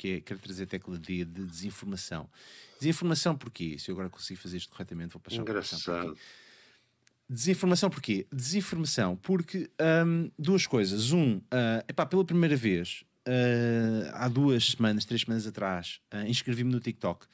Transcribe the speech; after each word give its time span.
que 0.00 0.16
é 0.16 0.20
quero 0.20 0.40
trazer 0.40 0.62
a 0.62 0.66
tecla 0.66 0.98
D 0.98 1.26
de 1.26 1.44
desinformação. 1.44 2.26
Desinformação 2.78 3.36
porquê? 3.36 3.76
Se 3.78 3.90
eu 3.90 3.94
agora 3.94 4.08
consigo 4.08 4.40
fazer 4.40 4.56
isto 4.56 4.70
corretamente, 4.70 5.12
vou 5.12 5.20
passar 5.20 5.42
Engraçado. 5.42 6.16
Desinformação 7.28 7.90
porquê? 7.90 8.26
Desinformação 8.32 9.14
porque 9.16 9.70
hum, 10.06 10.30
duas 10.38 10.66
coisas. 10.66 11.12
Um, 11.12 11.36
uh, 11.36 11.84
epá, 11.86 12.06
pela 12.06 12.24
primeira 12.24 12.56
vez, 12.56 13.04
uh, 13.28 14.10
há 14.14 14.26
duas 14.26 14.70
semanas, 14.70 15.04
três 15.04 15.20
semanas 15.20 15.46
atrás, 15.46 16.00
uh, 16.14 16.26
inscrevi-me 16.26 16.72
no 16.72 16.80
TikTok. 16.80 17.26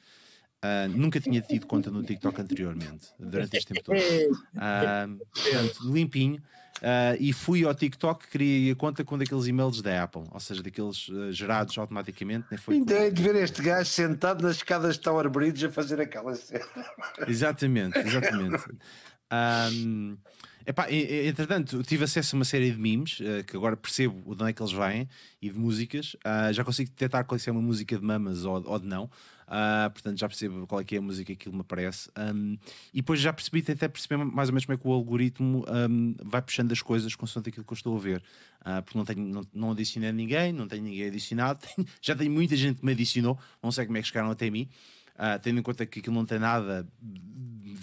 Uh, 0.57 0.89
nunca 0.89 1.21
tinha 1.21 1.39
tido 1.39 1.65
conta 1.67 1.89
no 1.89 2.03
TikTok 2.03 2.41
anteriormente, 2.41 3.07
durante 3.17 3.55
este 3.55 3.73
tempo 3.73 3.85
todo. 3.85 3.97
Uh, 3.97 5.17
portanto, 5.33 5.93
limpinho. 5.93 6.43
Uh, 6.77 7.17
e 7.19 7.33
fui 7.33 7.65
ao 7.65 7.73
TikTok, 7.73 8.27
criei 8.27 8.71
a 8.71 8.75
conta 8.75 9.03
com 9.03 9.17
daqueles 9.17 9.47
e-mails 9.47 9.81
da 9.81 10.03
Apple, 10.03 10.23
ou 10.31 10.39
seja, 10.39 10.61
daqueles 10.61 11.09
gerados 11.31 11.77
automaticamente. 11.77 12.45
Nem 12.51 12.57
foi 12.57 12.75
então 12.75 12.95
é 12.95 13.09
de 13.09 13.21
ver 13.21 13.35
este 13.35 13.61
gajo 13.63 13.89
sentado 13.89 14.43
nas 14.43 14.57
escadas 14.57 14.95
de 14.95 15.01
Tower 15.01 15.29
Bridge 15.29 15.65
a 15.65 15.71
fazer 15.71 15.99
aquela 15.99 16.35
cena. 16.35 16.65
Exatamente, 17.27 17.97
exatamente. 17.97 18.63
Um, 19.31 20.17
epá, 20.65 20.87
entretanto, 20.91 21.83
tive 21.83 22.03
acesso 22.03 22.35
a 22.35 22.37
uma 22.37 22.45
série 22.45 22.71
de 22.71 22.77
memes 22.77 23.19
uh, 23.19 23.43
que 23.45 23.57
agora 23.57 23.75
percebo 23.75 24.35
de 24.35 24.43
onde 24.43 24.51
é 24.51 24.53
que 24.53 24.61
eles 24.61 24.71
vêm 24.71 25.09
e 25.41 25.49
de 25.49 25.57
músicas. 25.57 26.15
Uh, 26.15 26.53
já 26.53 26.63
consigo 26.63 26.89
detectar 26.89 27.25
qual 27.25 27.39
é 27.45 27.51
uma 27.51 27.61
música 27.61 27.97
de 27.97 28.03
mamas 28.03 28.45
ou, 28.45 28.63
ou 28.65 28.79
de 28.79 28.85
não. 28.85 29.09
Uh, 29.47 29.89
portanto, 29.91 30.19
já 30.19 30.27
percebo 30.27 30.67
qual 30.67 30.81
é 30.81 30.83
que 30.83 30.95
é 30.95 30.97
a 30.97 31.01
música 31.01 31.33
que 31.35 31.49
me 31.49 31.61
aparece. 31.61 32.09
Um, 32.17 32.57
e 32.93 32.97
depois 32.97 33.19
já 33.19 33.31
percebi, 33.31 33.59
até 33.59 33.87
perceber 33.87 34.17
mais 34.17 34.49
ou 34.49 34.53
menos 34.53 34.65
como 34.65 34.75
é 34.75 34.77
que 34.77 34.87
o 34.87 34.91
algoritmo 34.91 35.65
um, 35.89 36.15
vai 36.23 36.41
puxando 36.41 36.71
as 36.71 36.81
coisas 36.81 37.15
consoante 37.15 37.49
aquilo 37.49 37.63
que 37.65 37.71
eu 37.71 37.75
estou 37.75 37.95
a 37.95 37.99
ver. 37.99 38.21
porque 38.83 38.97
não, 38.97 39.05
tenho, 39.05 39.21
não, 39.21 39.47
não 39.53 39.71
adicionei 39.71 40.11
ninguém, 40.11 40.51
não 40.51 40.67
tenho 40.67 40.83
ninguém 40.83 41.07
adicionado. 41.07 41.65
já 42.01 42.15
tenho 42.15 42.31
muita 42.31 42.55
gente 42.55 42.79
que 42.79 42.85
me 42.85 42.91
adicionou, 42.91 43.39
não 43.63 43.71
sei 43.71 43.85
como 43.85 43.97
é 43.97 44.01
que 44.01 44.07
chegaram 44.07 44.29
até 44.29 44.49
mim. 44.49 44.67
tendo 45.41 45.59
em 45.59 45.63
conta 45.63 45.85
que 45.85 45.99
aquilo 45.99 46.15
não 46.15 46.25
tem 46.25 46.39
nada 46.39 46.85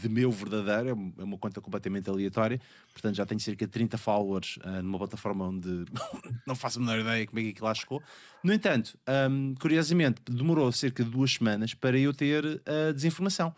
de 0.00 0.08
meu 0.08 0.30
verdadeiro, 0.30 0.88
é, 0.88 1.22
é 1.22 1.24
uma 1.24 1.38
conta 1.38 1.60
completamente 1.60 2.08
aleatória, 2.08 2.60
portanto 2.92 3.16
já 3.16 3.26
tenho 3.26 3.40
cerca 3.40 3.66
de 3.66 3.72
30 3.72 3.96
followers 3.98 4.58
uh, 4.58 4.82
numa 4.82 4.98
plataforma 4.98 5.46
onde 5.46 5.84
não 6.46 6.54
faço 6.54 6.78
a 6.78 6.80
menor 6.80 6.98
ideia 6.98 7.26
como 7.26 7.38
é 7.38 7.42
que 7.42 7.48
aquilo 7.50 7.66
lá 7.66 7.74
chegou. 7.74 8.02
No 8.42 8.52
entanto, 8.52 8.98
um, 9.30 9.54
curiosamente, 9.60 10.20
demorou 10.28 10.70
cerca 10.72 11.04
de 11.04 11.10
duas 11.10 11.32
semanas 11.32 11.74
para 11.74 11.98
eu 11.98 12.12
ter 12.12 12.44
a 12.44 12.90
uh, 12.90 12.94
desinformação. 12.94 13.54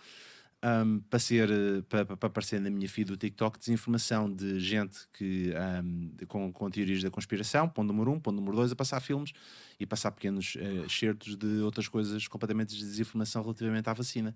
Um, 0.65 1.01
para, 1.01 1.19
ser, 1.19 1.49
para, 1.89 2.05
para, 2.05 2.27
aparecer 2.27 2.59
na 2.59 2.71
minha 2.71 2.89
feed 2.89 3.09
do 3.09 3.17
TikTok 3.17 3.59
desinformação 3.59 4.33
de 4.33 4.59
gente 4.59 5.07
que, 5.13 5.53
um, 5.85 6.11
com, 6.27 6.51
com 6.51 6.71
teorias 6.71 7.03
da 7.03 7.11
conspiração, 7.11 7.69
ponto 7.69 7.87
número 7.87 8.11
um, 8.11 8.19
ponto 8.19 8.35
número 8.35 8.57
dois, 8.57 8.73
a 8.73 8.75
passar 8.75 9.01
filmes 9.01 9.33
e 9.79 9.87
passar 9.87 10.11
pequenos 10.13 10.57
uh, 10.57 10.87
excertos 10.87 11.37
de 11.37 11.61
outras 11.61 11.89
coisas 11.89 12.27
completamente 12.27 12.75
de 12.75 12.83
desinformação 12.83 13.43
relativamente 13.43 13.89
à 13.89 13.93
vacina. 13.93 14.35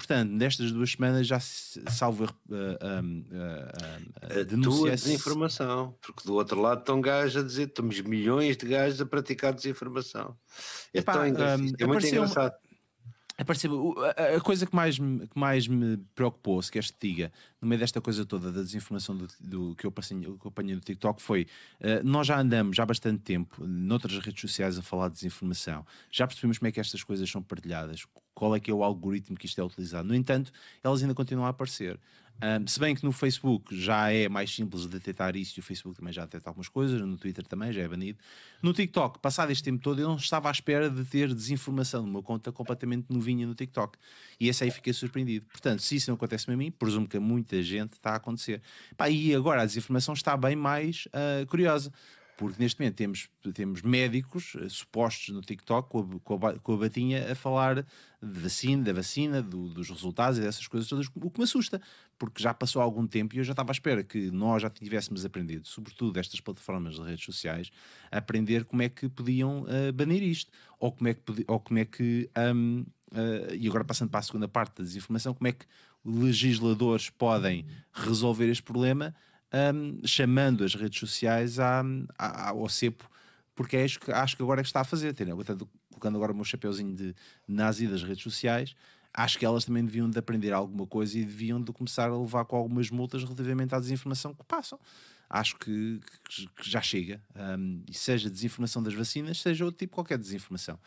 Portanto, 0.00 0.30
nestas 0.30 0.72
duas 0.72 0.92
semanas 0.92 1.26
já 1.26 1.38
salvo 1.38 2.24
uh, 2.24 2.28
uh, 2.48 3.04
uh, 4.56 4.62
tua 4.62 4.92
desinformação, 4.92 5.94
porque 6.00 6.22
do 6.24 6.32
outro 6.36 6.58
lado 6.58 6.80
estão 6.80 7.02
gajos 7.02 7.36
a 7.36 7.46
dizer, 7.46 7.66
temos 7.66 8.00
milhões 8.00 8.56
de 8.56 8.66
gajos 8.66 8.98
a 8.98 9.04
praticar 9.04 9.52
desinformação. 9.52 10.34
É, 10.94 11.00
Epá, 11.00 11.26
é, 11.26 11.30
é 11.80 11.86
muito 11.86 12.06
engraçado. 12.06 12.54
Apareceu, 13.36 13.94
a, 14.16 14.36
a 14.36 14.40
coisa 14.40 14.66
que 14.66 14.74
mais, 14.74 14.98
me, 14.98 15.26
que 15.26 15.38
mais 15.38 15.68
me 15.68 15.98
preocupou, 16.14 16.62
se 16.62 16.72
queres 16.72 16.90
te 16.90 16.96
diga, 17.08 17.32
no 17.60 17.68
meio 17.68 17.78
desta 17.78 18.00
coisa 18.00 18.24
toda 18.24 18.50
da 18.50 18.62
desinformação 18.62 19.14
do, 19.14 19.28
do 19.38 19.74
que, 19.76 19.86
eu 19.86 19.94
apanhei 20.46 20.74
no 20.74 20.80
TikTok 20.80 21.20
foi: 21.20 21.46
uh, 21.80 22.02
nós 22.02 22.26
já 22.26 22.40
andamos 22.40 22.74
já 22.74 22.84
há 22.84 22.86
bastante 22.86 23.20
tempo 23.22 23.66
noutras 23.66 24.18
redes 24.18 24.40
sociais 24.40 24.78
a 24.78 24.82
falar 24.82 25.08
de 25.08 25.16
desinformação, 25.16 25.84
já 26.10 26.26
percebemos 26.26 26.56
como 26.56 26.68
é 26.68 26.72
que 26.72 26.80
estas 26.80 27.04
coisas 27.04 27.30
são 27.30 27.42
partilhadas, 27.42 28.06
qual 28.40 28.56
é 28.56 28.60
que 28.60 28.70
é 28.70 28.74
o 28.74 28.82
algoritmo 28.82 29.36
que 29.36 29.44
isto 29.44 29.60
é 29.60 29.64
utilizado. 29.64 30.08
No 30.08 30.14
entanto, 30.14 30.50
elas 30.82 31.02
ainda 31.02 31.14
continuam 31.14 31.46
a 31.46 31.50
aparecer. 31.50 32.00
Um, 32.42 32.66
se 32.66 32.80
bem 32.80 32.94
que 32.94 33.04
no 33.04 33.12
Facebook 33.12 33.78
já 33.78 34.10
é 34.10 34.26
mais 34.26 34.50
simples 34.50 34.84
de 34.84 34.88
detectar 34.88 35.36
isso 35.36 35.58
e 35.58 35.60
o 35.60 35.62
Facebook 35.62 35.98
também 35.98 36.10
já 36.10 36.24
detecta 36.24 36.48
algumas 36.48 36.70
coisas, 36.70 36.98
no 36.98 37.18
Twitter 37.18 37.46
também 37.46 37.70
já 37.70 37.82
é 37.82 37.88
banido. 37.88 38.18
No 38.62 38.72
TikTok, 38.72 39.18
passado 39.18 39.52
este 39.52 39.62
tempo 39.62 39.82
todo, 39.82 40.00
eu 40.00 40.08
não 40.08 40.16
estava 40.16 40.48
à 40.48 40.50
espera 40.50 40.88
de 40.88 41.04
ter 41.04 41.34
desinformação 41.34 42.06
numa 42.06 42.22
conta 42.22 42.50
completamente 42.50 43.08
novinha 43.10 43.46
no 43.46 43.54
TikTok. 43.54 43.98
E 44.40 44.48
esse 44.48 44.64
aí 44.64 44.70
fiquei 44.70 44.94
surpreendido. 44.94 45.44
Portanto, 45.52 45.82
se 45.82 45.96
isso 45.96 46.08
não 46.08 46.14
acontece 46.14 46.50
a 46.50 46.56
mim, 46.56 46.70
presumo 46.70 47.06
que 47.06 47.18
a 47.18 47.20
muita 47.20 47.62
gente 47.62 47.92
está 47.92 48.12
a 48.12 48.16
acontecer. 48.16 48.62
Pá, 48.96 49.10
e 49.10 49.34
agora 49.34 49.60
a 49.60 49.66
desinformação 49.66 50.14
está 50.14 50.34
bem 50.34 50.56
mais 50.56 51.06
uh, 51.08 51.46
curiosa 51.46 51.92
porque 52.40 52.56
neste 52.58 52.80
momento 52.80 52.96
temos, 52.96 53.28
temos 53.52 53.82
médicos 53.82 54.54
uh, 54.54 54.70
supostos 54.70 55.28
no 55.34 55.42
TikTok 55.42 55.90
com 55.90 56.36
a, 56.36 56.58
com, 56.58 56.72
a, 56.72 56.76
batinha 56.78 57.30
a 57.30 57.34
falar 57.34 57.82
de 57.82 58.40
vacina, 58.40 58.82
da 58.82 58.94
vacina, 58.94 59.42
do, 59.42 59.68
dos 59.68 59.90
resultados 59.90 60.38
e 60.38 60.40
dessas 60.40 60.66
coisas 60.66 60.88
todas, 60.88 61.06
o 61.14 61.30
que 61.30 61.38
me 61.38 61.44
assusta, 61.44 61.82
porque 62.18 62.42
já 62.42 62.54
passou 62.54 62.80
algum 62.80 63.06
tempo 63.06 63.34
e 63.34 63.38
eu 63.38 63.44
já 63.44 63.52
estava 63.52 63.70
à 63.70 63.74
espera 63.74 64.02
que 64.02 64.30
nós 64.30 64.62
já 64.62 64.70
tivéssemos 64.70 65.22
aprendido, 65.22 65.68
sobretudo 65.68 66.18
estas 66.18 66.40
plataformas 66.40 66.94
de 66.94 67.02
redes 67.02 67.26
sociais, 67.26 67.70
a 68.10 68.16
aprender 68.16 68.64
como 68.64 68.80
é 68.80 68.88
que 68.88 69.06
podiam 69.06 69.64
uh, 69.64 69.92
banir 69.92 70.22
isto, 70.22 70.50
ou 70.78 70.92
como 70.92 71.08
é 71.08 71.14
que, 71.14 71.44
ou 71.46 71.60
como 71.60 71.78
é 71.78 71.84
que 71.84 72.30
um, 72.54 72.86
uh, 73.12 73.54
e 73.54 73.68
agora 73.68 73.84
passando 73.84 74.08
para 74.08 74.20
a 74.20 74.22
segunda 74.22 74.48
parte 74.48 74.78
da 74.78 74.84
desinformação, 74.84 75.34
como 75.34 75.46
é 75.46 75.52
que 75.52 75.66
legisladores 76.02 77.10
podem 77.10 77.66
resolver 77.92 78.48
este 78.48 78.62
problema 78.62 79.14
um, 79.52 80.00
chamando 80.06 80.64
as 80.64 80.74
redes 80.74 80.98
sociais 80.98 81.58
à, 81.58 81.82
à, 82.18 82.50
ao 82.50 82.68
cepo, 82.68 83.08
porque 83.54 83.76
é 83.76 83.84
isso 83.84 83.98
que 83.98 84.10
acho 84.10 84.36
que 84.36 84.42
agora 84.42 84.60
é 84.60 84.62
que 84.62 84.68
está 84.68 84.80
a 84.80 84.84
fazer. 84.84 85.12
Ter, 85.12 85.26
colocando 85.90 86.16
agora 86.16 86.32
o 86.32 86.34
meu 86.34 86.44
chapeuzinho 86.44 86.94
de 86.94 87.14
nazi 87.46 87.86
das 87.86 88.02
redes 88.02 88.22
sociais, 88.22 88.74
acho 89.12 89.38
que 89.38 89.44
elas 89.44 89.64
também 89.64 89.84
deviam 89.84 90.08
de 90.08 90.18
aprender 90.18 90.52
alguma 90.52 90.86
coisa 90.86 91.18
e 91.18 91.24
deviam 91.24 91.60
de 91.62 91.72
começar 91.72 92.08
a 92.08 92.16
levar 92.16 92.44
com 92.44 92.56
algumas 92.56 92.90
multas 92.90 93.22
relativamente 93.22 93.74
à 93.74 93.80
desinformação 93.80 94.34
que 94.34 94.44
passam. 94.44 94.78
Acho 95.28 95.56
que, 95.58 96.00
que 96.56 96.70
já 96.70 96.80
chega. 96.80 97.22
Um, 97.36 97.84
seja 97.92 98.28
desinformação 98.28 98.82
das 98.82 98.94
vacinas, 98.94 99.40
seja 99.40 99.64
outro 99.64 99.78
tipo 99.78 99.94
qualquer 99.94 100.18
desinformação 100.18 100.78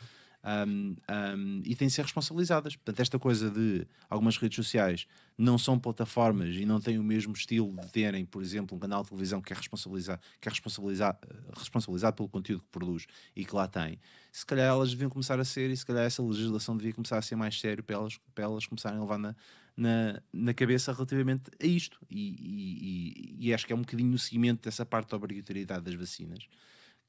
um, 0.43 0.95
um, 1.09 1.61
e 1.63 1.75
têm 1.75 1.87
de 1.87 1.93
ser 1.93 2.01
responsabilizadas. 2.01 2.75
Portanto, 2.75 2.99
esta 2.99 3.17
coisa 3.17 3.49
de 3.49 3.87
algumas 4.09 4.37
redes 4.37 4.55
sociais 4.55 5.07
não 5.37 5.57
são 5.57 5.79
plataformas 5.79 6.55
e 6.55 6.65
não 6.65 6.79
têm 6.79 6.99
o 6.99 7.03
mesmo 7.03 7.33
estilo 7.33 7.75
de 7.81 7.87
terem, 7.91 8.25
por 8.25 8.41
exemplo, 8.41 8.75
um 8.75 8.79
canal 8.79 9.03
de 9.03 9.09
televisão 9.09 9.41
que 9.41 9.53
é 9.53 9.55
responsabilizado, 9.55 10.21
que 10.39 10.47
é 10.47 10.51
responsabilizado, 10.51 11.19
responsabilizado 11.57 12.15
pelo 12.15 12.29
conteúdo 12.29 12.63
que 12.63 12.69
produz 12.69 13.07
e 13.35 13.45
que 13.45 13.55
lá 13.55 13.67
tem, 13.67 13.99
se 14.31 14.45
calhar 14.45 14.67
elas 14.67 14.91
deviam 14.91 15.09
começar 15.09 15.39
a 15.39 15.45
ser, 15.45 15.69
e 15.69 15.77
se 15.77 15.85
calhar 15.85 16.03
essa 16.03 16.21
legislação 16.21 16.75
devia 16.75 16.93
começar 16.93 17.17
a 17.17 17.21
ser 17.21 17.35
mais 17.35 17.59
sério 17.59 17.83
para 17.83 17.95
elas, 17.95 18.19
para 18.35 18.43
elas 18.43 18.65
começarem 18.65 18.97
a 18.97 19.01
levar 19.01 19.17
na, 19.17 19.35
na, 19.77 20.21
na 20.31 20.53
cabeça 20.53 20.91
relativamente 20.91 21.49
a 21.61 21.65
isto. 21.65 21.99
E, 22.09 22.35
e, 22.39 23.37
e, 23.39 23.47
e 23.47 23.53
acho 23.53 23.65
que 23.65 23.73
é 23.73 23.75
um 23.75 23.81
bocadinho 23.81 24.11
no 24.11 24.19
seguimento 24.19 24.61
dessa 24.63 24.85
parte 24.85 25.09
da 25.09 25.17
obrigatoriedade 25.17 25.83
das 25.85 25.95
vacinas 25.95 26.47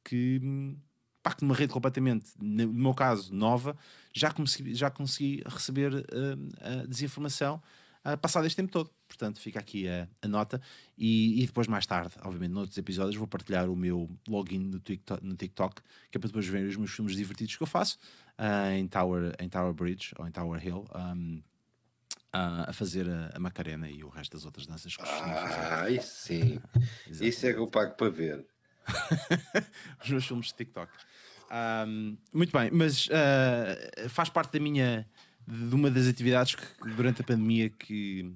que 0.04 0.76
pacto 1.24 1.40
de 1.40 1.46
uma 1.46 1.54
rede 1.54 1.72
completamente, 1.72 2.32
no 2.38 2.70
meu 2.70 2.94
caso, 2.94 3.34
nova, 3.34 3.74
já 4.12 4.30
consegui, 4.30 4.74
já 4.74 4.90
consegui 4.90 5.42
receber 5.46 5.94
uh, 5.94 6.02
a 6.60 6.86
desinformação 6.86 7.62
uh, 8.04 8.18
passado 8.18 8.46
este 8.46 8.56
tempo 8.56 8.70
todo. 8.70 8.90
Portanto, 9.08 9.40
fica 9.40 9.58
aqui 9.58 9.88
a, 9.88 10.06
a 10.20 10.28
nota. 10.28 10.60
E, 10.98 11.42
e, 11.42 11.46
depois, 11.46 11.66
mais 11.66 11.86
tarde, 11.86 12.14
obviamente, 12.22 12.52
noutros 12.52 12.76
episódios, 12.76 13.16
vou 13.16 13.26
partilhar 13.26 13.70
o 13.70 13.74
meu 13.74 14.10
login 14.28 14.58
no 14.58 14.78
TikTok, 14.78 15.24
no 15.24 15.34
TikTok 15.34 15.80
que 16.10 16.18
é 16.18 16.20
para 16.20 16.28
depois 16.28 16.46
ver 16.46 16.68
os 16.68 16.76
meus 16.76 16.90
filmes 16.90 17.16
divertidos 17.16 17.56
que 17.56 17.62
eu 17.62 17.66
faço 17.66 17.98
uh, 18.38 18.72
em, 18.72 18.86
Tower, 18.86 19.34
em 19.38 19.48
Tower 19.48 19.72
Bridge 19.72 20.12
ou 20.18 20.28
em 20.28 20.30
Tower 20.30 20.64
Hill. 20.64 20.84
Um, 20.94 21.42
a 22.36 22.72
fazer 22.72 23.08
a, 23.08 23.30
a, 23.32 23.38
Macarena 23.38 23.88
e 23.88 24.02
o 24.02 24.08
resto 24.08 24.32
das 24.32 24.44
outras 24.44 24.66
danças 24.66 24.96
que 24.96 25.04
Ah, 25.04 25.88
isso 25.88 26.26
sim. 26.26 26.60
isso 27.08 27.46
é 27.46 27.52
que 27.52 27.60
eu 27.60 27.68
pago 27.68 27.94
para 27.94 28.10
ver. 28.10 28.44
os 30.02 30.10
meus 30.10 30.26
filmes 30.26 30.46
de 30.46 30.54
TikTok. 30.54 30.90
Um, 31.86 32.16
muito 32.32 32.52
bem, 32.56 32.70
mas 32.72 33.06
uh, 33.06 34.08
faz 34.08 34.28
parte 34.28 34.52
da 34.52 34.60
minha 34.60 35.06
de 35.46 35.74
uma 35.74 35.90
das 35.90 36.06
atividades 36.06 36.54
que 36.54 36.64
durante 36.96 37.20
a 37.20 37.24
pandemia 37.24 37.68
que, 37.68 38.32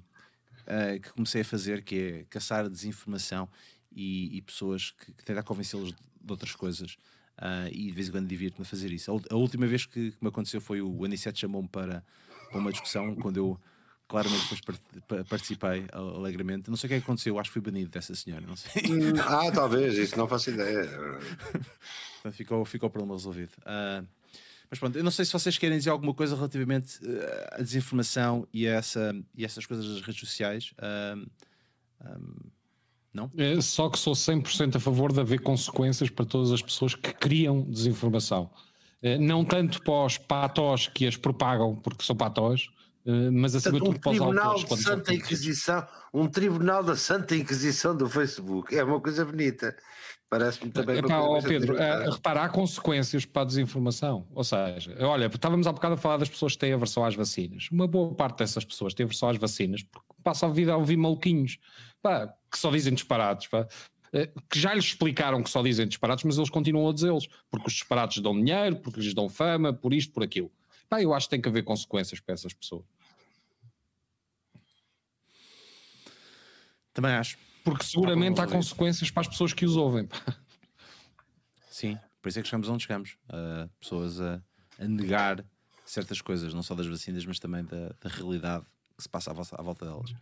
uh, 0.61 0.99
que 1.01 1.09
comecei 1.13 1.41
a 1.41 1.45
fazer, 1.45 1.83
que 1.83 1.95
é 1.95 2.25
caçar 2.29 2.69
desinformação 2.69 3.49
e, 3.91 4.37
e 4.37 4.41
pessoas 4.41 4.91
que, 4.91 5.11
que 5.13 5.25
tentar 5.25 5.43
convencê-los 5.43 5.91
de 5.91 6.31
outras 6.31 6.55
coisas. 6.55 6.97
Uh, 7.37 7.71
e 7.71 7.85
de 7.85 7.91
vez 7.91 8.09
em 8.09 8.11
quando 8.11 8.27
divirto-me 8.27 8.63
a 8.63 8.69
fazer 8.69 8.91
isso. 8.91 9.11
A, 9.11 9.33
a 9.33 9.37
última 9.37 9.65
vez 9.65 9.85
que, 9.85 10.11
que, 10.11 10.17
me 10.21 10.27
aconteceu 10.27 10.59
foi 10.59 10.81
o 10.81 11.05
Aniceto 11.05 11.39
chamou-me 11.39 11.69
para, 11.69 12.03
para 12.49 12.59
uma 12.59 12.71
discussão 12.71 13.15
quando 13.15 13.37
eu 13.37 13.59
claramente 14.09 14.55
depois 14.55 15.27
participei 15.29 15.85
alegremente. 15.93 16.69
Não 16.69 16.75
sei 16.75 16.87
o 16.87 16.89
que, 16.89 16.93
é 16.95 16.97
que 16.97 17.03
aconteceu, 17.03 17.39
acho 17.39 17.51
que 17.51 17.53
fui 17.53 17.61
banido 17.61 17.91
dessa 17.91 18.15
senhora, 18.15 18.43
não 18.45 18.55
sei. 18.55 18.81
Hum, 18.89 19.13
ah, 19.21 19.51
talvez, 19.53 19.97
isso 19.97 20.17
não 20.17 20.27
faço 20.27 20.49
ideia. 20.49 20.89
Portanto, 22.15 22.33
ficou, 22.33 22.65
ficou 22.65 22.89
o 22.89 22.91
problema 22.91 23.13
resolvido. 23.13 23.51
Uh, 23.59 24.05
mas 24.67 24.79
pronto, 24.79 24.97
eu 24.97 25.03
não 25.03 25.11
sei 25.11 25.25
se 25.25 25.31
vocês 25.31 25.57
querem 25.59 25.77
dizer 25.77 25.91
alguma 25.91 26.13
coisa 26.13 26.35
relativamente 26.35 26.97
uh, 27.05 27.53
à 27.53 27.57
desinformação 27.57 28.47
e, 28.51 28.67
a 28.67 28.73
essa, 28.73 29.15
e 29.35 29.45
essas 29.45 29.67
coisas 29.67 29.87
das 29.87 30.01
redes 30.01 30.19
sociais. 30.19 30.73
Uh, 30.79 31.29
um, 32.03 32.35
não? 33.13 33.31
É, 33.37 33.61
só 33.61 33.89
que 33.89 33.99
sou 33.99 34.13
100% 34.13 34.75
a 34.75 34.79
favor 34.79 35.13
de 35.13 35.19
haver 35.19 35.41
consequências 35.41 36.09
para 36.09 36.25
todas 36.25 36.51
as 36.51 36.63
pessoas 36.63 36.95
que 36.95 37.13
criam 37.13 37.61
desinformação. 37.61 38.49
não 39.19 39.45
tanto 39.45 39.81
para 39.83 40.05
os 40.05 40.17
patós 40.17 40.87
que 40.87 41.07
as 41.07 41.15
propagam 41.15 41.75
porque 41.75 42.03
são 42.03 42.15
patós, 42.15 42.69
mas 43.05 43.55
acima 43.55 43.79
tudo 43.79 43.99
para 43.99 44.11
os 44.11 44.19
autores. 44.19 44.63
Um 44.63 44.67
tribunal 44.67 44.77
de 44.77 44.83
Santa 44.83 45.13
Inquisição, 45.13 45.87
um 46.13 46.27
tribunal 46.27 46.83
da 46.83 46.95
Santa 46.95 47.35
Inquisição 47.35 47.95
do 47.95 48.09
Facebook, 48.09 48.75
é 48.75 48.83
uma 48.83 48.99
coisa 48.99 49.25
bonita. 49.25 49.75
Parece-me 50.29 50.71
também. 50.71 50.97
Epá, 50.97 51.19
oh, 51.21 51.41
Pedro, 51.41 51.73
uh, 51.73 52.11
repara, 52.11 52.43
há 52.43 52.49
consequências 52.49 53.25
para 53.25 53.41
a 53.41 53.45
desinformação. 53.45 54.27
Ou 54.35 54.43
seja, 54.43 54.95
olha, 54.99 55.25
estávamos 55.25 55.65
há 55.65 55.71
bocado 55.71 55.95
a 55.95 55.97
falar 55.97 56.17
das 56.17 56.29
pessoas 56.29 56.53
que 56.53 56.59
têm 56.59 56.71
aversão 56.71 57.03
às 57.03 57.15
vacinas. 57.15 57.67
Uma 57.71 57.87
boa 57.87 58.13
parte 58.13 58.37
dessas 58.37 58.63
pessoas 58.63 58.93
tem 58.93 59.05
aversão 59.05 59.27
às 59.27 59.37
vacinas 59.37 59.81
porque 59.81 60.07
passa 60.23 60.45
a 60.45 60.49
vida 60.49 60.71
a 60.71 60.77
ouvir 60.77 60.97
maluquinhos 60.97 61.57
pá, 61.99 62.31
que 62.51 62.59
só 62.59 62.69
dizem 62.69 62.93
disparados. 62.93 63.47
Pá, 63.47 63.67
eh, 64.13 64.29
que 64.49 64.59
já 64.59 64.73
lhes 64.73 64.85
explicaram 64.85 65.41
que 65.41 65.49
só 65.49 65.63
dizem 65.63 65.87
disparados, 65.87 66.23
mas 66.23 66.37
eles 66.37 66.49
continuam 66.49 66.89
a 66.89 66.93
dizê-los 66.93 67.27
porque 67.49 67.67
os 67.67 67.73
disparados 67.73 68.19
dão 68.19 68.33
dinheiro, 68.33 68.75
porque 68.77 68.99
lhes 68.99 69.15
dão 69.15 69.29
fama, 69.29 69.73
por 69.73 69.93
isto, 69.93 70.13
por 70.13 70.23
aquilo. 70.23 70.51
Pá, 70.89 71.01
eu 71.01 71.13
acho 71.13 71.27
que 71.27 71.31
tem 71.31 71.41
que 71.41 71.47
haver 71.47 71.63
consequências 71.63 72.19
para 72.19 72.33
essas 72.33 72.53
pessoas. 72.53 72.85
Também 76.93 77.11
acho. 77.11 77.37
Porque 77.63 77.83
seguramente 77.83 78.41
há 78.41 78.47
consequências 78.47 79.11
para 79.11 79.21
as 79.21 79.27
pessoas 79.27 79.53
que 79.53 79.65
os 79.65 79.75
ouvem. 79.75 80.09
Sim, 81.69 81.97
por 82.21 82.29
isso 82.29 82.39
é 82.39 82.41
que 82.41 82.47
chegamos 82.47 82.67
onde 82.67 82.83
chegamos. 82.83 83.17
Uh, 83.25 83.69
pessoas 83.79 84.19
a, 84.19 84.41
a, 84.79 84.87
negar 84.87 85.45
certas 85.85 86.19
coisas, 86.21 86.53
não 86.53 86.63
só 86.63 86.73
das 86.73 86.87
vacinas, 86.87 87.25
mas 87.25 87.39
também 87.39 87.63
da, 87.63 87.95
da 88.01 88.09
realidade 88.09 88.65
que 88.99 89.03
se 89.03 89.09
passa 89.09 89.31
à, 89.31 89.33
volta, 89.33 89.55
à 89.57 89.63
volta 89.63 89.85
delas. 89.85 90.13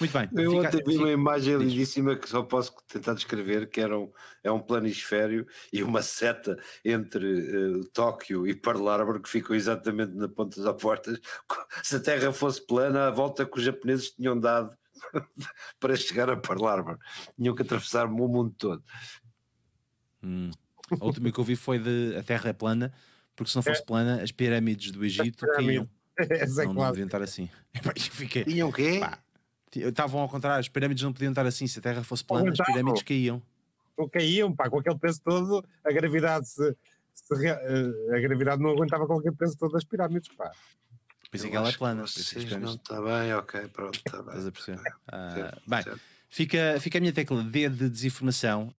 Muito 0.00 0.12
bem. 0.12 0.28
Eu 0.32 0.52
fica, 0.52 0.68
ontem 0.68 0.82
vi 0.86 0.96
uma 0.96 1.10
imagem 1.10 1.58
diz. 1.58 1.68
lindíssima 1.68 2.16
que 2.16 2.28
só 2.28 2.42
posso 2.42 2.74
tentar 2.88 3.12
descrever, 3.14 3.68
que 3.68 3.80
era 3.80 3.98
um, 3.98 4.10
é 4.42 4.50
um 4.50 4.58
planisfério 4.58 5.46
e 5.70 5.82
uma 5.82 6.00
seta 6.00 6.58
entre 6.82 7.26
uh, 7.26 7.84
Tóquio 7.92 8.46
e 8.46 8.54
Pearl 8.54 8.88
Harbor 8.88 9.20
que 9.20 9.28
ficam 9.28 9.54
exatamente 9.54 10.14
na 10.14 10.28
ponta 10.28 10.62
das 10.62 10.82
portas. 10.82 11.20
Se 11.82 11.96
a 11.96 12.00
Terra 12.00 12.32
fosse 12.32 12.66
plana, 12.66 13.08
a 13.08 13.10
volta 13.10 13.44
que 13.44 13.58
os 13.58 13.64
japoneses 13.64 14.10
tinham 14.10 14.38
dado 14.38 14.74
para 15.78 15.94
chegar 15.94 16.30
a 16.30 16.36
Pearl 16.36 16.66
Harbor. 16.66 16.98
Tinham 17.36 17.54
que 17.54 17.62
atravessar 17.62 18.06
o 18.06 18.10
mundo 18.10 18.54
todo. 18.56 18.82
Hum. 20.22 20.50
A 20.90 21.04
última 21.04 21.30
que 21.30 21.38
eu 21.38 21.44
vi 21.44 21.54
foi 21.54 21.78
de 21.78 22.16
a 22.16 22.22
Terra 22.22 22.48
é 22.48 22.52
plana, 22.52 22.92
porque 23.36 23.50
se 23.50 23.56
não 23.56 23.62
fosse 23.62 23.82
é. 23.82 23.84
plana, 23.84 24.22
as 24.22 24.32
pirâmides 24.32 24.90
do 24.90 25.04
Egito 25.04 25.46
caíam. 25.46 25.88
Essa 26.30 26.62
é 26.62 26.66
não, 26.66 26.74
não 26.74 26.86
deviam 26.90 27.06
estar 27.06 27.22
assim. 27.22 27.48
Fiquei, 27.98 28.44
Tinham 28.44 28.68
o 28.68 28.72
quê? 28.72 28.98
Pá, 29.00 29.18
estavam 29.74 30.20
ao 30.20 30.28
contrário, 30.28 30.60
as 30.60 30.68
pirâmides 30.68 31.02
não 31.02 31.12
podiam 31.12 31.30
estar 31.30 31.46
assim. 31.46 31.66
Se 31.66 31.78
a 31.78 31.82
Terra 31.82 32.02
fosse 32.02 32.24
plana, 32.24 32.50
as 32.50 32.58
pirâmides 32.58 33.02
caíam. 33.02 33.42
Ou 33.96 34.08
caíam, 34.08 34.54
pá, 34.54 34.68
com 34.68 34.78
aquele 34.78 34.98
peso 34.98 35.20
todo, 35.22 35.64
a 35.84 35.92
gravidade 35.92 36.48
se, 36.48 36.76
se, 37.14 37.46
eh, 37.46 38.16
a 38.16 38.20
gravidade 38.20 38.62
não 38.62 38.70
aguentava 38.70 39.06
com 39.06 39.18
aquele 39.18 39.34
peso 39.34 39.56
todo 39.58 39.72
das 39.72 39.84
pirâmides, 39.84 40.30
pá. 40.34 40.50
Por 41.30 41.36
isso 41.36 41.46
é 41.46 41.50
que 41.50 41.56
ela 41.56 41.68
é 41.68 41.72
plana. 41.72 42.04
Não 42.60 42.74
está 42.74 43.00
bem, 43.00 43.34
ok, 43.34 43.68
pronto, 43.68 43.94
está 43.94 44.18
bem. 44.18 44.28
Estás 44.28 44.46
a 44.46 44.52
perceber? 44.52 44.80
Ah, 45.06 45.58
bem, 45.64 45.84
fica, 46.28 46.80
fica 46.80 46.98
a 46.98 47.00
minha 47.00 47.12
tecla 47.12 47.44
D 47.44 47.68
de 47.68 47.88
desinformação. 47.88 48.68